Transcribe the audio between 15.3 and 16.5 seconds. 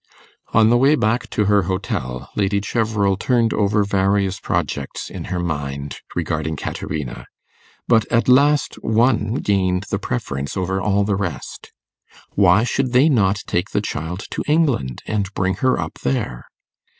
bring her up there?